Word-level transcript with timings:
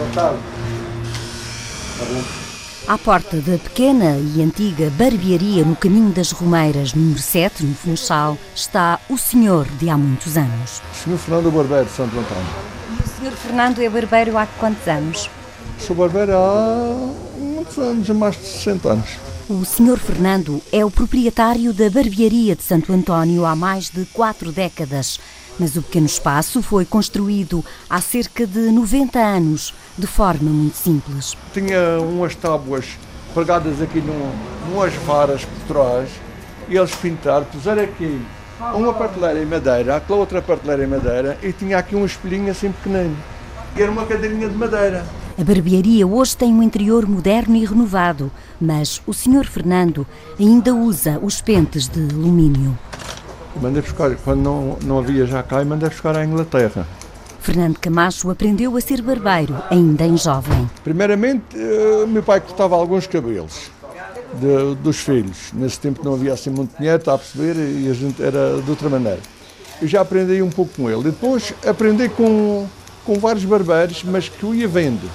Boa 0.00 0.10
tarde. 0.14 0.38
À 2.88 2.96
porta 2.96 3.36
da 3.36 3.58
pequena 3.58 4.16
e 4.16 4.42
antiga 4.42 4.88
barbearia 4.96 5.62
no 5.62 5.76
caminho 5.76 6.10
das 6.10 6.30
Romeiras, 6.30 6.94
número 6.94 7.18
7, 7.18 7.66
no 7.66 7.74
Funchal, 7.74 8.38
está 8.54 8.98
o 9.10 9.18
senhor 9.18 9.66
de 9.78 9.90
há 9.90 9.98
muitos 9.98 10.38
anos. 10.38 10.80
Senhor 10.94 11.18
Fernando 11.18 11.52
Barbeiro 11.52 11.84
de 11.84 11.90
Santo 11.90 12.18
Antônio. 12.18 12.46
E 12.98 13.02
o 13.02 13.06
senhor 13.06 13.32
Fernando 13.32 13.82
é 13.82 13.90
barbeiro 13.90 14.38
há 14.38 14.46
quantos 14.46 14.88
anos? 14.88 15.28
Sou 15.78 15.94
barbeiro 15.94 16.32
há 16.34 17.12
muitos 17.38 17.76
anos, 17.76 18.08
há 18.08 18.14
mais 18.14 18.36
de 18.38 18.46
60 18.46 18.88
anos. 18.88 19.10
O 19.50 19.64
senhor 19.66 19.98
Fernando 19.98 20.62
é 20.72 20.82
o 20.82 20.90
proprietário 20.90 21.74
da 21.74 21.90
barbearia 21.90 22.56
de 22.56 22.62
Santo 22.62 22.90
António 22.90 23.44
há 23.44 23.54
mais 23.54 23.90
de 23.90 24.06
quatro 24.06 24.50
décadas. 24.50 25.20
Mas 25.60 25.76
o 25.76 25.82
pequeno 25.82 26.06
espaço 26.06 26.62
foi 26.62 26.86
construído 26.86 27.62
há 27.88 28.00
cerca 28.00 28.46
de 28.46 28.70
90 28.70 29.18
anos, 29.18 29.74
de 29.96 30.06
forma 30.06 30.48
muito 30.48 30.74
simples. 30.74 31.36
Tinha 31.52 32.00
umas 32.00 32.34
tábuas 32.34 32.86
pregadas 33.34 33.82
aqui 33.82 34.00
num, 34.00 34.32
numas 34.70 34.94
varas 34.94 35.44
por 35.44 35.74
trás 35.74 36.08
e 36.66 36.78
eles 36.78 36.94
pintaram, 36.94 37.44
puseram 37.44 37.82
aqui 37.82 38.22
uma 38.74 38.94
prateleira 38.94 39.42
em 39.42 39.44
madeira, 39.44 39.96
aquela 39.96 40.18
outra 40.18 40.40
prateleira 40.40 40.82
em 40.82 40.86
madeira 40.86 41.38
e 41.42 41.52
tinha 41.52 41.76
aqui 41.76 41.94
um 41.94 42.06
espelhinho 42.06 42.50
assim 42.50 42.72
pequenino. 42.72 43.16
E 43.76 43.82
era 43.82 43.92
uma 43.92 44.06
cadeirinha 44.06 44.48
de 44.48 44.56
madeira. 44.56 45.04
A 45.38 45.44
barbearia 45.44 46.06
hoje 46.06 46.36
tem 46.38 46.54
um 46.54 46.62
interior 46.62 47.06
moderno 47.06 47.54
e 47.56 47.66
renovado, 47.66 48.32
mas 48.58 49.02
o 49.06 49.12
senhor 49.12 49.44
Fernando 49.44 50.06
ainda 50.38 50.74
usa 50.74 51.18
os 51.22 51.42
pentes 51.42 51.86
de 51.86 52.00
alumínio. 52.00 52.78
Mandei 53.60 53.82
buscar, 53.82 54.14
quando 54.16 54.40
não, 54.42 54.78
não 54.82 54.98
havia 54.98 55.26
já 55.26 55.42
cá, 55.42 55.64
mandei 55.64 55.88
buscar 55.88 56.16
à 56.16 56.24
Inglaterra. 56.24 56.86
Fernando 57.40 57.78
Camacho 57.78 58.30
aprendeu 58.30 58.76
a 58.76 58.80
ser 58.80 59.00
barbeiro 59.02 59.56
ainda 59.70 60.04
em 60.06 60.16
jovem. 60.16 60.70
Primeiramente, 60.84 61.42
eh, 61.56 62.04
meu 62.06 62.22
pai 62.22 62.40
cortava 62.40 62.76
alguns 62.76 63.06
cabelos 63.06 63.70
de- 64.38 64.74
dos 64.76 64.98
filhos. 64.98 65.50
Nesse 65.52 65.80
tempo 65.80 66.04
não 66.04 66.14
havia 66.14 66.34
assim 66.34 66.50
muito 66.50 66.76
dinheiro, 66.76 66.98
está 66.98 67.14
a 67.14 67.18
perceber, 67.18 67.56
e 67.56 67.88
a 67.90 67.94
gente 67.94 68.22
era 68.22 68.60
de 68.62 68.70
outra 68.70 68.88
maneira. 68.88 69.20
Eu 69.80 69.88
já 69.88 70.02
aprendi 70.02 70.42
um 70.42 70.50
pouco 70.50 70.72
com 70.76 70.90
ele. 70.90 71.02
Depois 71.04 71.54
aprendi 71.66 72.08
com, 72.10 72.66
com 73.06 73.18
vários 73.18 73.44
barbeiros, 73.44 74.04
mas 74.04 74.28
que 74.28 74.42
eu 74.44 74.54
ia 74.54 74.68
vendo. 74.68 75.10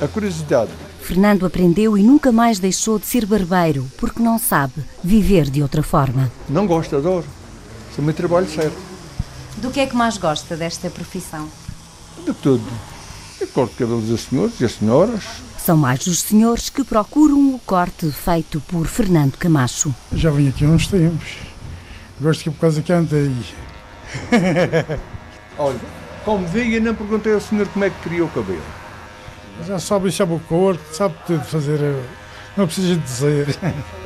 A 0.00 0.08
curiosidade. 0.08 0.70
Fernando 1.00 1.46
aprendeu 1.46 1.96
e 1.96 2.02
nunca 2.02 2.32
mais 2.32 2.58
deixou 2.58 2.98
de 2.98 3.06
ser 3.06 3.24
barbeiro, 3.26 3.86
porque 3.98 4.20
não 4.22 4.38
sabe 4.38 4.72
viver 5.04 5.48
de 5.50 5.62
outra 5.62 5.82
forma. 5.82 6.30
Não 6.48 6.66
gosto, 6.66 6.96
adoro. 6.96 7.24
Sou 7.96 8.02
o 8.02 8.04
meu 8.04 8.12
trabalho 8.12 8.46
certo. 8.46 8.76
Do 9.56 9.70
que 9.70 9.80
é 9.80 9.86
que 9.86 9.96
mais 9.96 10.18
gosta 10.18 10.54
desta 10.54 10.90
profissão? 10.90 11.48
De 12.26 12.34
tudo. 12.34 12.62
Eu 13.40 13.48
corto 13.48 13.74
cabelos 13.74 14.04
dos 14.04 14.20
senhores 14.20 14.60
e 14.60 14.66
as 14.66 14.72
senhoras. 14.72 15.24
São 15.56 15.78
mais 15.78 16.06
os 16.06 16.20
senhores 16.20 16.68
que 16.68 16.84
procuram 16.84 17.54
o 17.54 17.58
corte 17.60 18.12
feito 18.12 18.60
por 18.68 18.86
Fernando 18.86 19.38
Camacho. 19.38 19.94
Já 20.12 20.30
vim 20.30 20.50
aqui 20.50 20.66
há 20.66 20.68
uns 20.68 20.86
tempos. 20.88 21.38
Gosto 22.20 22.44
que 22.44 22.50
por 22.50 22.60
causa 22.60 22.82
que 22.82 22.92
andei. 22.92 23.32
Olha, 25.56 25.80
como 26.22 26.46
vi, 26.48 26.74
eu 26.74 26.82
não 26.82 26.94
perguntei 26.94 27.32
ao 27.32 27.40
senhor 27.40 27.66
como 27.68 27.86
é 27.86 27.88
que 27.88 27.98
criou 28.00 28.28
o 28.28 28.30
cabelo. 28.30 28.60
Já 29.66 29.78
sabe 29.78 30.08
enxar 30.08 30.30
o 30.30 30.38
corpo, 30.40 30.84
sabe 30.94 31.14
tudo 31.26 31.42
fazer. 31.44 31.80
Não 32.58 32.66
precisa 32.66 32.94
dizer. 32.94 33.56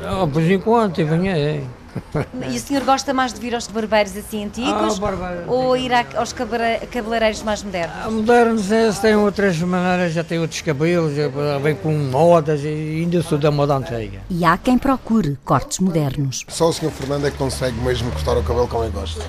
Ah, 0.01 0.25
por 0.25 0.41
enquanto, 0.41 1.01
eu 1.01 1.07
venho 1.07 1.33
aí. 1.33 1.80
E 2.51 2.55
o 2.55 2.59
senhor 2.59 2.83
gosta 2.83 3.13
mais 3.13 3.33
de 3.33 3.39
vir 3.39 3.53
aos 3.55 3.67
barbeiros 3.67 4.15
assim 4.15 4.45
antigos 4.45 4.97
Ah, 4.97 4.99
barbeiro 5.01 5.43
ou 5.51 5.75
ir 5.77 5.91
à- 5.93 6.05
aos 6.15 6.33
cabeleireiros 6.33 7.41
mais 7.43 7.61
modernos? 7.63 7.95
A 8.05 8.09
modernos 8.09 8.71
eles 8.71 8.99
têm 8.99 9.15
outras 9.15 9.57
maneiras, 9.59 10.13
já 10.13 10.23
têm 10.23 10.39
outros 10.39 10.61
cabelos, 10.61 11.15
já 11.15 11.27
vem 11.61 11.75
com 11.75 11.91
modas 11.93 12.61
e 12.63 12.67
ainda 12.67 13.21
sou 13.21 13.37
da 13.37 13.51
moda 13.51 13.75
antiga. 13.75 14.19
E 14.29 14.43
há 14.45 14.57
quem 14.57 14.77
procure 14.77 15.37
cortes 15.45 15.79
modernos. 15.79 16.45
Só 16.47 16.69
o 16.69 16.73
Sr. 16.73 16.89
Fernando 16.91 17.27
é 17.27 17.31
que 17.31 17.37
consegue 17.37 17.77
mesmo 17.81 18.11
cortar 18.11 18.37
o 18.37 18.43
cabelo 18.43 18.67
como 18.67 18.83
eu 18.83 18.91
gosto. 18.91 19.21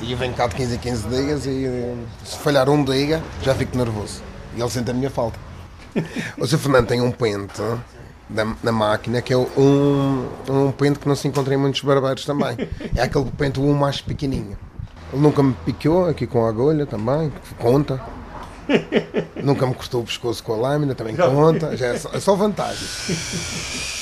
E 0.00 0.12
eu 0.12 0.18
venho 0.18 0.34
cá 0.34 0.46
de 0.46 0.54
15 0.56 0.74
em 0.74 0.78
15 0.78 1.08
dias 1.08 1.46
e 1.46 1.94
se 2.24 2.36
falhar 2.38 2.68
um 2.68 2.82
dia 2.84 3.22
já 3.42 3.54
fico 3.54 3.76
nervoso. 3.76 4.20
E 4.56 4.60
ele 4.60 4.70
sente 4.70 4.90
a 4.90 4.94
minha 4.94 5.10
falta. 5.10 5.38
O 6.36 6.46
Sr. 6.46 6.58
Fernando 6.58 6.86
tem 6.88 7.00
um 7.00 7.10
pente 7.10 7.62
da, 8.28 8.44
na 8.62 8.72
máquina 8.72 9.20
que 9.20 9.32
é 9.32 9.36
um, 9.36 10.28
um 10.48 10.72
pente 10.72 10.98
que 10.98 11.08
não 11.08 11.16
se 11.16 11.28
encontra 11.28 11.54
em 11.54 11.56
muitos 11.56 11.80
barbeiros 11.80 12.24
também. 12.24 12.56
É 12.96 13.02
aquele 13.02 13.30
pente 13.30 13.60
um 13.60 13.72
mais 13.72 14.00
pequenininho. 14.00 14.56
Ele 15.12 15.22
nunca 15.22 15.42
me 15.42 15.54
piqueou 15.64 16.08
aqui 16.08 16.26
com 16.26 16.44
a 16.44 16.48
agulha 16.48 16.86
também, 16.86 17.30
que 17.30 17.54
conta. 17.54 18.00
Nunca 19.44 19.66
me 19.66 19.74
cortou 19.74 20.00
o 20.00 20.04
pescoço 20.04 20.42
com 20.42 20.54
a 20.54 20.56
lâmina, 20.56 20.94
também 20.94 21.14
conta. 21.14 21.76
Já 21.76 21.88
é 21.88 21.98
só, 21.98 22.10
é 22.14 22.20
só 22.20 22.34
vantagem. 22.34 22.86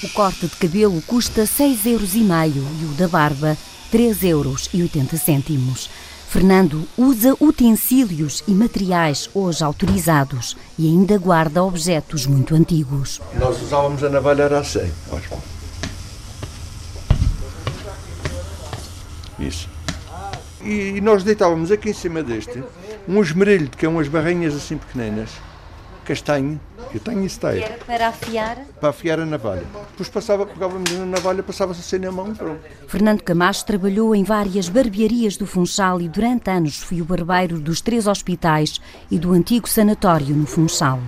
O 0.00 0.08
corte 0.10 0.46
de 0.46 0.54
cabelo 0.54 1.02
custa 1.02 1.42
6,5 1.42 1.86
euros 1.86 2.14
e 2.14 2.20
meio 2.20 2.64
e 2.80 2.84
o 2.84 2.94
da 2.96 3.08
barba 3.08 3.58
3 3.90 4.22
euros 4.22 4.70
e 4.72 4.80
80 4.80 5.16
cêntimos. 5.16 5.90
Fernando 6.28 6.86
usa 6.98 7.34
utensílios 7.40 8.44
e 8.46 8.50
materiais 8.50 9.30
hoje 9.32 9.64
autorizados 9.64 10.58
e 10.78 10.86
ainda 10.86 11.16
guarda 11.16 11.64
objetos 11.64 12.26
muito 12.26 12.54
antigos. 12.54 13.18
Nós 13.40 13.62
usávamos 13.62 14.04
a 14.04 14.10
navalha 14.10 14.46
assim. 14.58 14.92
Isso. 19.38 19.70
E 20.62 21.00
nós 21.00 21.24
deitávamos 21.24 21.72
aqui 21.72 21.90
em 21.90 21.94
cima 21.94 22.22
deste 22.22 22.62
um 23.08 23.22
esmerilho, 23.22 23.70
que 23.70 23.86
é 23.86 23.88
umas 23.88 24.06
barrinhas 24.06 24.54
assim 24.54 24.76
pequeninas, 24.76 25.30
castanho. 26.04 26.60
Eu 26.92 27.00
tenho 27.00 27.24
isso 27.24 27.40
daí, 27.40 27.62
para 27.86 28.08
afiar? 28.08 28.58
para 28.80 28.88
afiar 28.88 29.20
a 29.20 29.26
navalha. 29.26 29.64
Depois 29.90 30.08
passava, 30.08 30.46
pegávamos 30.46 30.90
na 30.92 31.04
navalha, 31.04 31.42
passava-se 31.42 31.80
assim 31.80 32.04
na 32.04 32.10
mão 32.10 32.30
e 32.30 32.34
pronto. 32.34 32.60
Fernando 32.86 33.22
Camacho 33.22 33.64
trabalhou 33.64 34.14
em 34.14 34.24
várias 34.24 34.68
barbearias 34.68 35.36
do 35.36 35.46
Funchal 35.46 36.00
e 36.00 36.08
durante 36.08 36.50
anos 36.50 36.78
foi 36.78 37.00
o 37.00 37.04
barbeiro 37.04 37.60
dos 37.60 37.80
três 37.80 38.06
hospitais 38.06 38.80
e 39.10 39.18
do 39.18 39.32
antigo 39.32 39.68
sanatório 39.68 40.34
no 40.34 40.46
Funchal. 40.46 41.00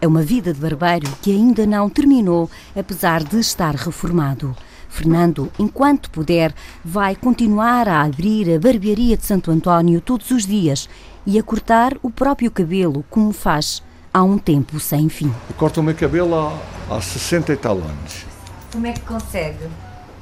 É 0.00 0.06
uma 0.06 0.22
vida 0.22 0.52
de 0.52 0.60
barbeiro 0.60 1.10
que 1.22 1.30
ainda 1.30 1.66
não 1.66 1.88
terminou, 1.88 2.50
apesar 2.74 3.22
de 3.22 3.38
estar 3.38 3.74
reformado. 3.74 4.54
Fernando, 4.88 5.52
enquanto 5.58 6.10
puder, 6.10 6.54
vai 6.84 7.14
continuar 7.14 7.88
a 7.88 8.02
abrir 8.02 8.54
a 8.54 8.58
barbearia 8.58 9.16
de 9.16 9.26
Santo 9.26 9.50
António 9.50 10.00
todos 10.00 10.30
os 10.30 10.46
dias 10.46 10.88
e 11.26 11.38
a 11.38 11.42
cortar 11.42 11.96
o 12.02 12.10
próprio 12.10 12.50
cabelo, 12.50 13.04
como 13.10 13.32
faz 13.32 13.82
há 14.16 14.22
um 14.22 14.38
tempo 14.38 14.80
sem 14.80 15.10
fim. 15.10 15.30
Eu 15.50 15.54
corto 15.56 15.80
o 15.80 15.82
meu 15.82 15.94
cabelo 15.94 16.34
há, 16.34 16.96
há 16.96 17.02
60 17.02 17.52
e 17.52 17.56
tal 17.58 17.76
anos. 17.76 18.24
Como 18.72 18.86
é 18.86 18.92
que 18.94 19.00
consegue? 19.00 19.68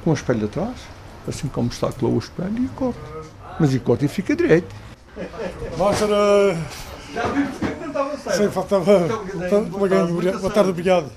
Com 0.03 0.11
o 0.11 0.13
espelho 0.13 0.45
atrás, 0.47 0.75
assim 1.25 1.47
como 1.47 1.69
está 1.69 1.89
com 1.93 2.07
o 2.07 2.17
espelho, 2.17 2.57
e 2.61 2.67
corto. 2.75 2.99
Mas 3.57 3.73
e 3.73 3.79
corto 3.79 4.03
e 4.03 4.09
fica 4.09 4.35
direito. 4.35 4.75
Mostra. 5.77 6.07
Já 7.13 7.23
vi 7.27 7.43
porque 7.45 7.75
não 7.79 7.87
estava 7.87 8.17
certo. 8.17 8.37
Sem 8.37 8.51
faltava. 8.51 8.99
Boa 9.69 10.51
tarde, 10.51 10.69
obrigado. 10.69 11.09